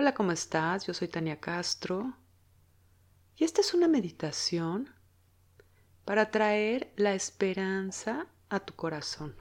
Hola, 0.00 0.14
¿cómo 0.14 0.32
estás? 0.32 0.86
Yo 0.86 0.94
soy 0.94 1.08
Tania 1.08 1.40
Castro 1.40 2.16
y 3.36 3.44
esta 3.44 3.60
es 3.60 3.74
una 3.74 3.86
meditación 3.86 4.88
para 6.06 6.30
traer 6.30 6.94
la 6.96 7.12
esperanza 7.12 8.26
a 8.48 8.60
tu 8.60 8.72
corazón. 8.72 9.36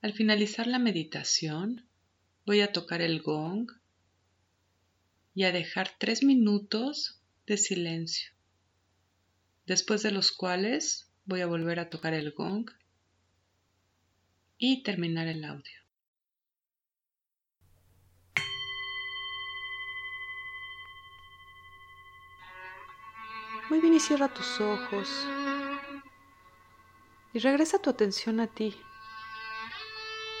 Al 0.00 0.14
finalizar 0.14 0.66
la 0.66 0.78
meditación 0.78 1.86
voy 2.46 2.62
a 2.62 2.72
tocar 2.72 3.02
el 3.02 3.20
gong 3.20 3.70
y 5.34 5.44
a 5.44 5.52
dejar 5.52 5.90
tres 5.98 6.22
minutos 6.22 7.20
de 7.46 7.58
silencio, 7.58 8.32
después 9.66 10.02
de 10.02 10.12
los 10.12 10.32
cuales 10.32 11.12
voy 11.26 11.42
a 11.42 11.46
volver 11.46 11.78
a 11.78 11.90
tocar 11.90 12.14
el 12.14 12.32
gong 12.32 12.70
y 14.56 14.82
terminar 14.82 15.28
el 15.28 15.44
audio. 15.44 15.85
Muy 23.68 23.80
bien 23.80 23.94
y 23.94 24.00
cierra 24.00 24.28
tus 24.28 24.60
ojos 24.60 25.26
y 27.32 27.38
regresa 27.38 27.78
tu 27.78 27.90
atención 27.90 28.40
a 28.40 28.46
ti. 28.46 28.80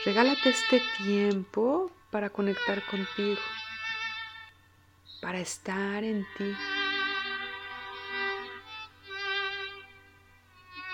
Regálate 0.04 0.48
este 0.48 0.80
tiempo 0.96 1.90
para 2.10 2.30
conectar 2.30 2.82
contigo, 2.86 3.40
para 5.20 5.40
estar 5.40 6.04
en 6.04 6.24
ti. 6.38 6.56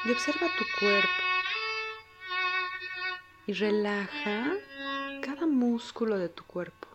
Y 0.05 0.11
observa 0.11 0.49
tu 0.59 0.65
cuerpo 0.81 1.09
y 3.47 3.53
relaja 3.53 4.55
cada 5.21 5.47
músculo 5.47 6.19
de 6.19 6.31
tu 6.31 6.43
cuerpo. 6.45 6.89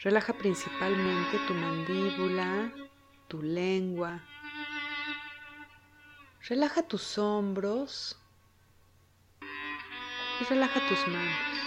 Relaja 0.00 0.32
principalmente 0.34 1.38
tu 1.46 1.54
mandíbula, 1.54 2.72
tu 3.28 3.42
lengua. 3.42 4.20
Relaja 6.48 6.82
tus 6.82 7.18
hombros 7.18 8.18
y 10.40 10.44
relaja 10.44 10.80
tus 10.88 11.06
manos. 11.06 11.58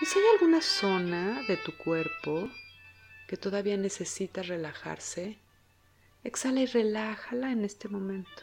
Y 0.00 0.06
si 0.06 0.18
hay 0.18 0.24
alguna 0.32 0.62
zona 0.62 1.42
de 1.46 1.56
tu 1.58 1.76
cuerpo 1.76 2.50
que 3.28 3.36
todavía 3.36 3.76
necesita 3.76 4.42
relajarse, 4.42 5.38
exhala 6.24 6.60
y 6.60 6.66
relájala 6.66 7.52
en 7.52 7.64
este 7.64 7.88
momento. 7.88 8.42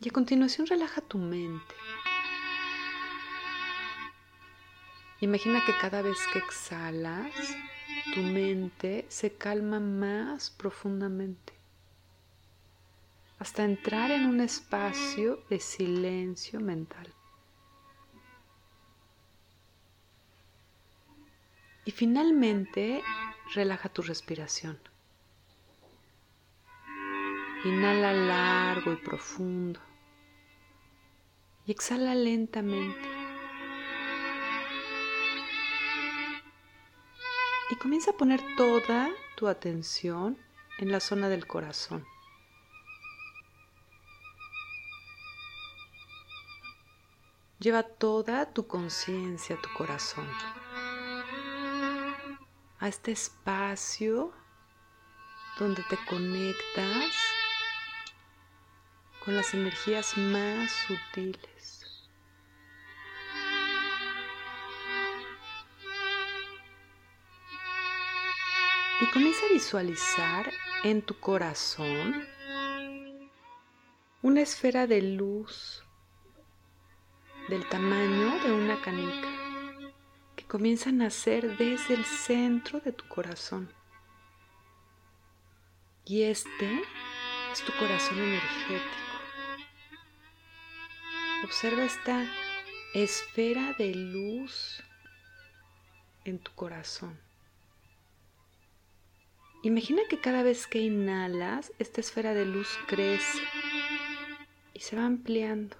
Y 0.00 0.08
a 0.08 0.12
continuación 0.12 0.66
relaja 0.66 1.00
tu 1.00 1.18
mente. 1.18 1.74
Imagina 5.20 5.64
que 5.64 5.76
cada 5.78 6.02
vez 6.02 6.18
que 6.32 6.38
exhalas, 6.38 7.32
tu 8.14 8.20
mente 8.20 9.06
se 9.08 9.32
calma 9.32 9.80
más 9.80 10.50
profundamente 10.50 11.56
hasta 13.38 13.64
entrar 13.64 14.10
en 14.10 14.26
un 14.26 14.40
espacio 14.40 15.42
de 15.50 15.60
silencio 15.60 16.60
mental. 16.60 17.12
Y 21.84 21.90
finalmente 21.92 23.02
relaja 23.54 23.88
tu 23.88 24.02
respiración. 24.02 24.78
Inhala 27.64 28.12
largo 28.12 28.92
y 28.92 28.96
profundo. 28.96 29.80
Y 31.66 31.72
exhala 31.72 32.14
lentamente. 32.14 33.15
Y 37.70 37.76
comienza 37.76 38.12
a 38.12 38.16
poner 38.16 38.40
toda 38.56 39.10
tu 39.36 39.48
atención 39.48 40.38
en 40.78 40.92
la 40.92 41.00
zona 41.00 41.28
del 41.28 41.46
corazón. 41.46 42.04
Lleva 47.58 47.82
toda 47.82 48.52
tu 48.52 48.66
conciencia 48.66 49.56
a 49.56 49.60
tu 49.60 49.68
corazón, 49.72 50.28
a 52.78 52.88
este 52.88 53.12
espacio 53.12 54.32
donde 55.58 55.82
te 55.88 55.96
conectas 56.08 57.12
con 59.24 59.34
las 59.34 59.54
energías 59.54 60.16
más 60.18 60.70
sutiles. 60.70 61.55
Y 69.00 69.06
comienza 69.06 69.44
a 69.44 69.52
visualizar 69.52 70.50
en 70.82 71.02
tu 71.02 71.18
corazón 71.20 72.26
una 74.22 74.40
esfera 74.40 74.86
de 74.86 75.02
luz 75.02 75.84
del 77.48 77.68
tamaño 77.68 78.42
de 78.42 78.52
una 78.52 78.80
canica 78.80 79.28
que 80.34 80.46
comienza 80.46 80.88
a 80.88 80.92
nacer 80.92 81.58
desde 81.58 81.94
el 81.94 82.04
centro 82.04 82.80
de 82.80 82.92
tu 82.92 83.06
corazón. 83.06 83.70
Y 86.06 86.22
este 86.22 86.82
es 87.52 87.62
tu 87.64 87.72
corazón 87.78 88.18
energético. 88.18 88.96
Observa 91.44 91.84
esta 91.84 92.26
esfera 92.94 93.74
de 93.74 93.94
luz 93.94 94.82
en 96.24 96.38
tu 96.38 96.52
corazón. 96.54 97.25
Imagina 99.66 100.02
que 100.08 100.20
cada 100.20 100.44
vez 100.44 100.68
que 100.68 100.78
inhalas, 100.78 101.72
esta 101.80 102.00
esfera 102.00 102.34
de 102.34 102.44
luz 102.44 102.68
crece 102.86 103.40
y 104.74 104.78
se 104.78 104.94
va 104.94 105.04
ampliando. 105.04 105.76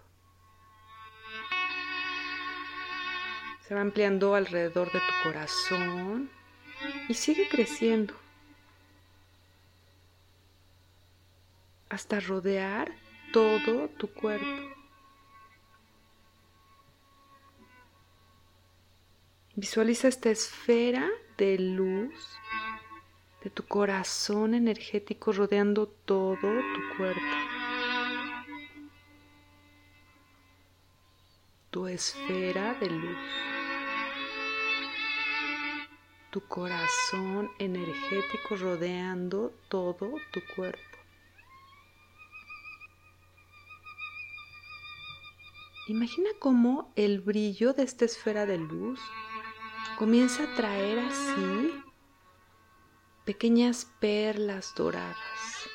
Se 3.61 3.77
va 3.77 3.83
ampliando 3.83 4.35
alrededor 4.35 4.91
de 4.91 4.99
tu 4.99 5.15
corazón 5.23 6.29
y 7.09 7.15
sigue 7.15 7.49
creciendo 7.49 8.13
hasta 11.89 12.19
rodear 12.19 12.93
todo 13.33 13.89
tu 13.91 14.09
cuerpo. 14.09 14.69
Visualiza 19.55 20.09
esta 20.09 20.31
esfera 20.31 21.09
de 21.39 21.57
luz 21.61 22.37
de 23.47 23.51
tu 23.51 23.63
corazón 23.63 24.55
energético 24.55 25.31
rodeando 25.31 25.87
todo 25.87 26.49
tu 26.75 26.97
cuerpo. 26.97 27.37
Tu 31.71 31.87
esfera 31.87 32.75
de 32.75 32.91
luz. 32.91 33.17
Tu 36.33 36.41
corazón 36.49 37.49
energético 37.61 38.57
rodeando 38.57 39.53
todo 39.69 40.11
tu 40.33 40.41
cuerpo. 40.57 40.99
Imagina 45.87 46.31
cómo 46.41 46.93
el 46.97 47.21
brillo 47.21 47.75
de 47.75 47.85
esta 47.85 48.07
esfera 48.07 48.45
de 48.45 48.59
luz 48.59 48.99
comienza 49.97 50.43
a 50.43 50.55
traer 50.57 50.99
así 50.99 51.86
pequeñas 53.27 53.87
perlas 53.99 54.73
doradas 54.77 55.69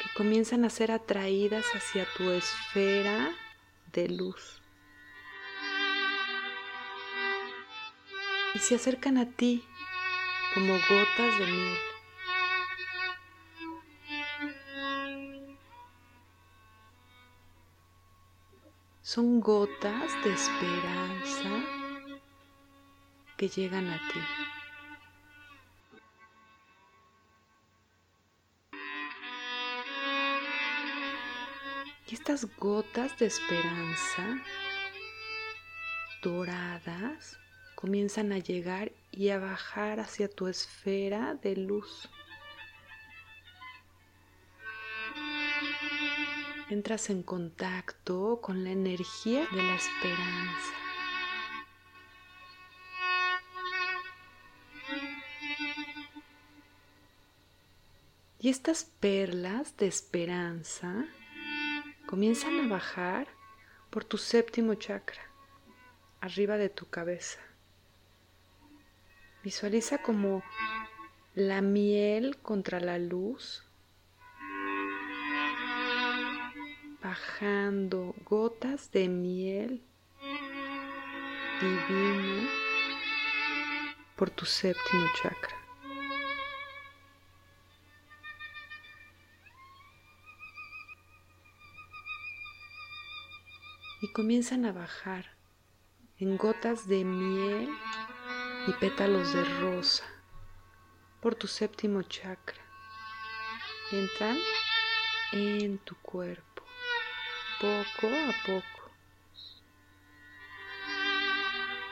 que 0.00 0.08
comienzan 0.16 0.64
a 0.64 0.70
ser 0.70 0.90
atraídas 0.90 1.66
hacia 1.74 2.06
tu 2.16 2.30
esfera 2.30 3.30
de 3.92 4.08
luz. 4.08 4.62
Y 8.54 8.58
se 8.58 8.76
acercan 8.76 9.18
a 9.18 9.26
ti 9.26 9.62
como 10.54 10.72
gotas 10.72 11.38
de 11.38 11.46
miel. 11.46 11.78
Son 19.02 19.40
gotas 19.40 20.12
de 20.24 20.32
esperanza 20.32 21.50
que 23.36 23.48
llegan 23.48 23.88
a 23.88 23.98
ti. 24.08 24.57
Y 32.10 32.14
estas 32.14 32.46
gotas 32.56 33.18
de 33.18 33.26
esperanza 33.26 34.42
doradas 36.22 37.38
comienzan 37.74 38.32
a 38.32 38.38
llegar 38.38 38.92
y 39.12 39.28
a 39.28 39.38
bajar 39.38 40.00
hacia 40.00 40.28
tu 40.28 40.46
esfera 40.48 41.34
de 41.34 41.56
luz. 41.56 42.08
entras 46.70 47.08
en 47.08 47.22
contacto 47.22 48.40
con 48.42 48.62
la 48.64 48.70
energía 48.70 49.46
de 49.50 49.62
la 49.62 49.74
esperanza. 49.74 50.74
Y 58.40 58.50
estas 58.50 58.84
perlas 58.84 59.76
de 59.76 59.88
esperanza 59.88 61.06
comienzan 62.08 62.58
a 62.60 62.68
bajar 62.68 63.28
por 63.90 64.02
tu 64.02 64.16
séptimo 64.16 64.72
chakra, 64.76 65.20
arriba 66.22 66.56
de 66.56 66.70
tu 66.70 66.88
cabeza. 66.88 67.38
Visualiza 69.44 69.98
como 69.98 70.42
la 71.34 71.60
miel 71.60 72.38
contra 72.38 72.80
la 72.80 72.98
luz, 72.98 73.62
bajando 77.02 78.14
gotas 78.24 78.90
de 78.90 79.08
miel 79.08 79.82
divina 81.60 82.48
por 84.16 84.30
tu 84.30 84.46
séptimo 84.46 85.04
chakra. 85.22 85.67
Y 94.00 94.12
comienzan 94.12 94.64
a 94.64 94.72
bajar 94.72 95.36
en 96.18 96.36
gotas 96.36 96.86
de 96.86 97.04
miel 97.04 97.68
y 98.68 98.72
pétalos 98.74 99.32
de 99.32 99.44
rosa 99.60 100.04
por 101.20 101.34
tu 101.34 101.48
séptimo 101.48 102.02
chakra. 102.02 102.62
Entran 103.90 104.38
en 105.32 105.78
tu 105.78 105.96
cuerpo, 105.96 106.62
poco 107.60 108.06
a 108.06 108.32
poco. 108.46 108.90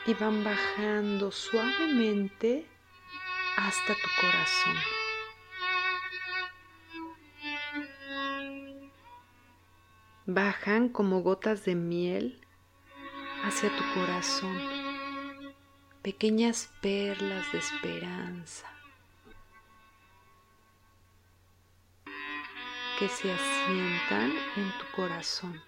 Y 0.06 0.14
van 0.14 0.44
bajando 0.44 1.32
suavemente 1.32 2.68
hasta 3.56 3.94
tu 3.94 4.08
corazón. 4.20 4.95
Bajan 10.28 10.88
como 10.88 11.23
gotas 11.23 11.64
de 11.64 11.76
miel 11.76 12.40
hacia 13.44 13.69
tu 13.69 13.94
corazón, 13.94 14.58
pequeñas 16.02 16.69
perlas 16.82 17.52
de 17.52 17.58
esperanza 17.58 18.67
que 22.99 23.08
se 23.08 23.32
asientan 23.32 24.32
en 24.56 24.73
tu 24.78 24.96
corazón. 24.96 25.62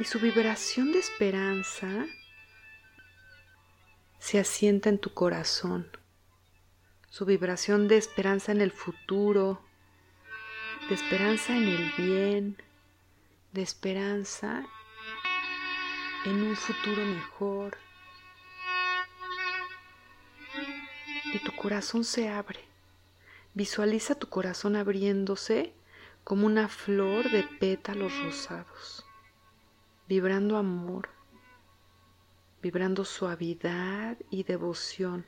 Y 0.00 0.04
su 0.04 0.18
vibración 0.18 0.90
de 0.90 0.98
esperanza 0.98 2.06
se 4.18 4.40
asienta 4.40 4.88
en 4.88 4.98
tu 4.98 5.14
corazón. 5.14 5.88
Su 7.08 7.24
vibración 7.24 7.86
de 7.86 7.98
esperanza 7.98 8.50
en 8.50 8.62
el 8.62 8.72
futuro, 8.72 9.67
de 10.88 10.94
esperanza 10.94 11.56
en 11.56 11.68
el 11.68 11.92
bien, 11.96 12.56
de 13.52 13.62
esperanza 13.62 14.66
en 16.24 16.42
un 16.42 16.56
futuro 16.56 17.04
mejor. 17.04 17.76
Y 21.32 21.38
tu 21.40 21.52
corazón 21.54 22.04
se 22.04 22.28
abre 22.28 22.68
Visualiza 23.58 24.14
tu 24.14 24.28
corazón 24.28 24.76
abriéndose 24.76 25.72
como 26.22 26.46
una 26.46 26.68
flor 26.68 27.28
de 27.28 27.42
pétalos 27.42 28.16
rosados, 28.22 29.04
vibrando 30.08 30.56
amor, 30.56 31.08
vibrando 32.62 33.04
suavidad 33.04 34.16
y 34.30 34.44
devoción. 34.44 35.26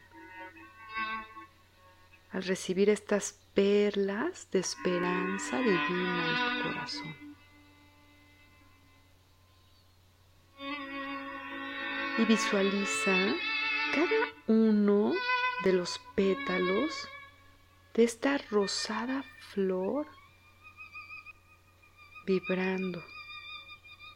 Al 2.30 2.44
recibir 2.44 2.88
estas 2.88 3.40
perlas 3.60 4.50
de 4.52 4.60
esperanza 4.60 5.58
divina 5.58 6.24
en 6.28 6.62
tu 6.62 6.68
corazón. 6.68 7.36
Y 12.16 12.24
visualiza 12.24 13.34
cada 13.94 14.32
uno 14.46 15.12
de 15.62 15.74
los 15.74 16.00
pétalos 16.14 17.06
de 17.92 18.04
esta 18.04 18.38
rosada 18.50 19.24
flor 19.52 20.06
vibrando, 22.24 23.04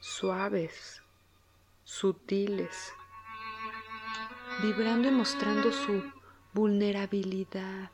suaves, 0.00 1.02
sutiles, 1.84 2.94
vibrando 4.62 5.08
y 5.08 5.10
mostrando 5.10 5.70
su 5.70 6.02
vulnerabilidad, 6.54 7.90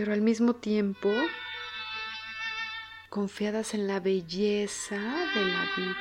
pero 0.00 0.14
al 0.14 0.22
mismo 0.22 0.54
tiempo 0.54 1.12
confiadas 3.10 3.74
en 3.74 3.86
la 3.86 4.00
belleza 4.00 4.96
de 4.96 5.44
la 5.44 5.68
vida 5.76 5.96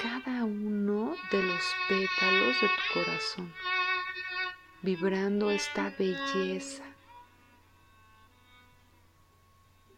cada 0.00 0.44
uno 0.44 1.14
de 1.30 1.42
los 1.42 1.62
pétalos 1.86 2.58
de 2.62 2.68
tu 2.68 2.94
corazón, 2.94 3.52
vibrando 4.80 5.50
esta 5.50 5.90
belleza 5.98 6.84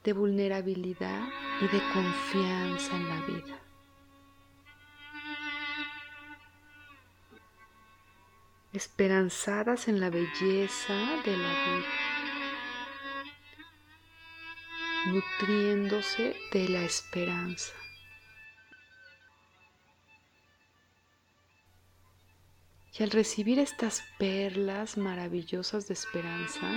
de 0.03 0.13
vulnerabilidad 0.13 1.29
y 1.61 1.69
de 1.69 1.81
confianza 1.95 2.97
en 2.97 3.09
la 3.09 3.21
vida. 3.27 3.66
Esperanzadas 8.77 9.89
en 9.89 10.01
la 10.01 10.11
belleza 10.11 10.95
de 11.25 11.37
la 11.37 11.49
vida, 11.49 11.87
nutriéndose 15.07 16.37
de 16.53 16.69
la 16.69 16.83
esperanza. 16.83 17.73
Y 22.99 23.03
al 23.03 23.11
recibir 23.11 23.59
estas 23.59 24.03
perlas 24.19 24.97
maravillosas 24.97 25.87
de 25.87 25.95
esperanza, 25.95 26.71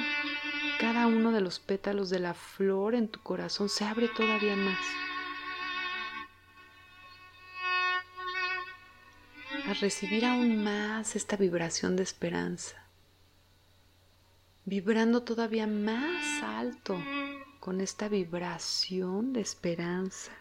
cada 0.79 1.07
uno 1.07 1.31
de 1.31 1.41
los 1.41 1.59
pétalos 1.59 2.09
de 2.09 2.19
la 2.19 2.33
flor 2.33 2.95
en 2.95 3.07
tu 3.07 3.21
corazón 3.21 3.69
se 3.69 3.85
abre 3.85 4.09
todavía 4.09 4.55
más. 4.55 5.08
Recibir 9.79 10.25
aún 10.25 10.63
más 10.63 11.15
esta 11.15 11.35
vibración 11.35 11.95
de 11.95 12.03
esperanza, 12.03 12.75
vibrando 14.65 15.23
todavía 15.23 15.67
más 15.67 16.43
alto 16.43 17.01
con 17.59 17.81
esta 17.81 18.07
vibración 18.09 19.33
de 19.33 19.41
esperanza. 19.41 20.31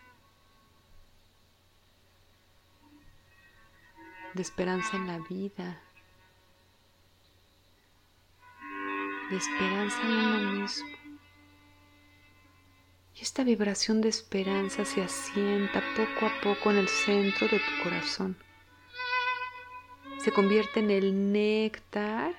de 4.35 4.43
esperanza 4.43 4.97
en 4.97 5.07
la 5.07 5.19
vida, 5.19 5.81
de 9.31 9.37
esperanza 9.37 10.01
en 10.03 10.11
uno 10.11 10.61
mismo. 10.61 10.89
Y 13.17 13.23
esta 13.23 13.43
vibración 13.43 14.01
de 14.01 14.11
esperanza 14.11 14.85
se 14.85 15.03
asienta 15.03 15.83
poco 15.97 16.27
a 16.27 16.41
poco 16.41 16.71
en 16.71 16.77
el 16.77 16.89
centro 16.89 17.49
de 17.49 17.59
tu 17.59 17.83
corazón. 17.83 18.37
Se 20.29 20.35
convierte 20.35 20.81
en 20.81 20.91
el 20.91 21.33
néctar 21.33 22.35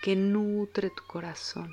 que 0.00 0.16
nutre 0.16 0.88
tu 0.88 1.06
corazón. 1.06 1.70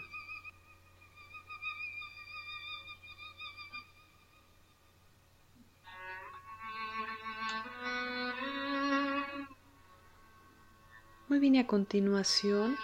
Muy 11.29 11.39
bien, 11.39 11.55
y 11.55 11.59
a 11.59 11.65
continuación, 11.65 12.77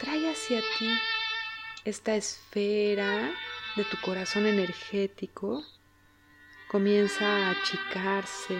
trae 0.00 0.30
hacia 0.30 0.62
ti 0.78 0.88
esta 1.84 2.16
esfera 2.16 3.34
de 3.76 3.84
tu 3.84 4.00
corazón 4.00 4.46
energético. 4.46 5.62
Comienza 6.70 7.26
a 7.26 7.50
achicarse. 7.50 8.56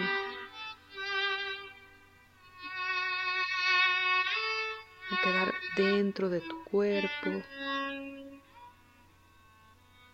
dentro 5.75 6.29
de 6.29 6.41
tu 6.41 6.63
cuerpo, 6.63 7.29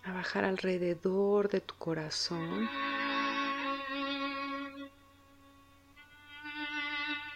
a 0.03 0.11
bajar 0.11 0.43
alrededor 0.43 1.49
de 1.49 1.61
tu 1.61 1.75
corazón 1.75 2.67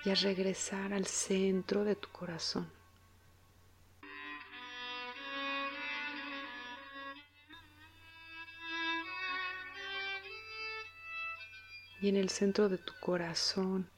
y 0.03 0.09
a 0.09 0.15
regresar 0.15 0.93
al 0.93 1.05
centro 1.05 1.83
de 1.83 1.95
tu 1.95 2.09
corazón. 2.09 2.71
Y 12.01 12.09
en 12.09 12.17
el 12.17 12.29
centro 12.29 12.69
de 12.69 12.77
tu 12.77 12.93
corazón 12.99 13.89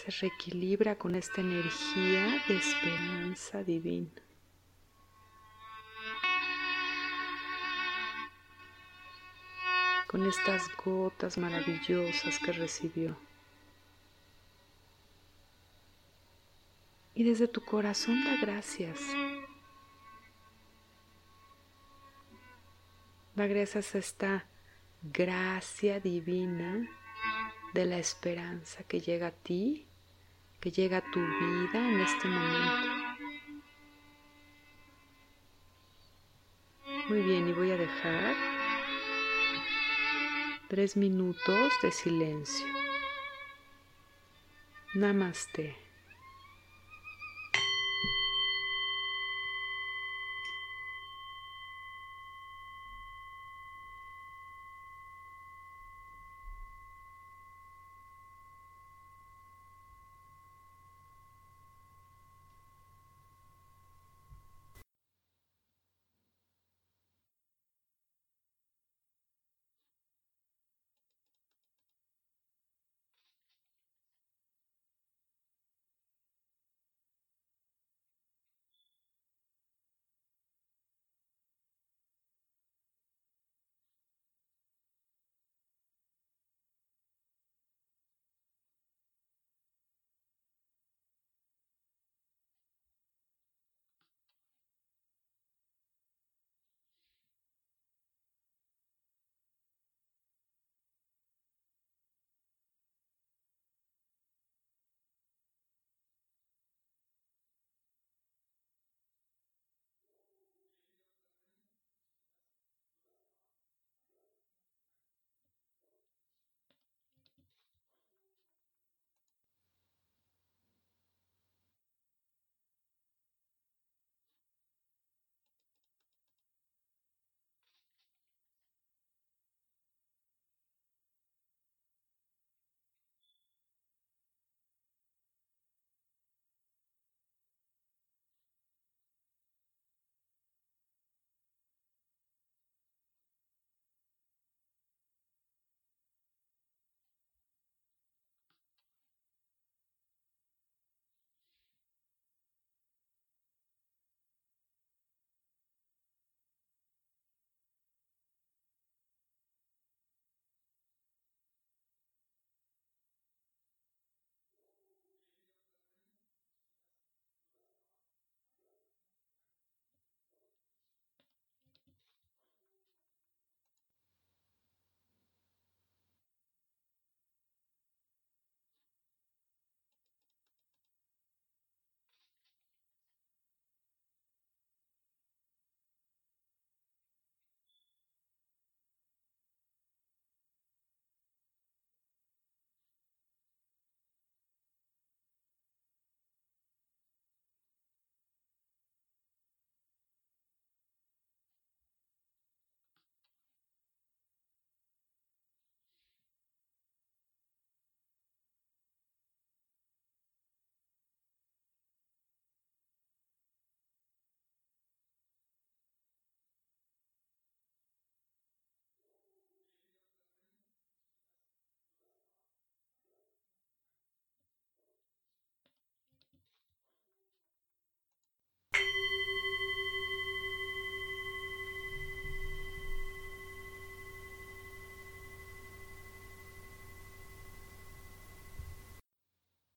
se 0.00 0.10
reequilibra 0.12 0.96
con 0.96 1.14
esta 1.14 1.42
energía 1.42 2.42
de 2.48 2.56
esperanza 2.56 3.62
divina. 3.62 4.08
Con 10.06 10.26
estas 10.26 10.74
gotas 10.82 11.36
maravillosas 11.36 12.38
que 12.38 12.52
recibió. 12.52 13.16
Y 17.14 17.24
desde 17.24 17.46
tu 17.46 17.62
corazón 17.62 18.24
da 18.24 18.36
gracias. 18.40 19.00
Da 23.34 23.46
gracias 23.46 23.94
a 23.94 23.98
esta 23.98 24.46
gracia 25.02 26.00
divina 26.00 26.88
de 27.74 27.84
la 27.84 27.98
esperanza 27.98 28.82
que 28.84 29.00
llega 29.00 29.28
a 29.28 29.32
ti, 29.32 29.86
que 30.60 30.70
llega 30.70 30.98
a 30.98 31.10
tu 31.10 31.20
vida 31.20 31.78
en 31.88 32.00
este 32.00 32.28
momento. 32.28 33.00
Muy 37.08 37.22
bien, 37.22 37.48
y 37.48 37.52
voy 37.52 37.70
a 37.72 37.76
dejar 37.76 38.34
tres 40.68 40.96
minutos 40.96 41.72
de 41.82 41.90
silencio. 41.90 42.66
Namaste. 44.94 45.79